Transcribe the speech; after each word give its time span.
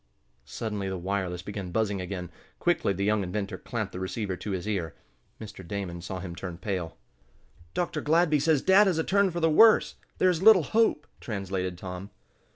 Suddenly 0.47 0.89
the 0.89 0.97
wireless 0.97 1.43
began 1.43 1.69
buzzing 1.69 2.01
again. 2.01 2.31
Quickly 2.57 2.91
the 2.91 3.03
young 3.05 3.21
inventor 3.21 3.59
clamped 3.59 3.93
the 3.93 3.99
receiver 3.99 4.35
to 4.35 4.49
his 4.49 4.67
ear. 4.67 4.95
Mr. 5.39 5.61
Damon 5.67 6.01
saw 6.01 6.19
him 6.19 6.35
turn 6.35 6.57
pale. 6.57 6.97
"Dr. 7.75 8.01
Gladby 8.01 8.39
says 8.41 8.63
dad 8.63 8.87
has 8.87 8.97
a 8.97 9.03
turn 9.03 9.29
for 9.29 9.39
the 9.41 9.47
worse. 9.47 9.97
There 10.17 10.31
is 10.31 10.41
little 10.41 10.63
hope," 10.63 11.05
translated 11.19 11.77
Tom. 11.77 12.09